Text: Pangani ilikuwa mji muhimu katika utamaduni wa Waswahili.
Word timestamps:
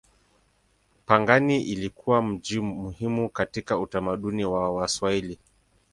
Pangani 1.05 1.61
ilikuwa 1.61 2.21
mji 2.21 2.59
muhimu 2.59 3.29
katika 3.29 3.77
utamaduni 3.79 4.45
wa 4.45 4.71
Waswahili. 4.73 5.39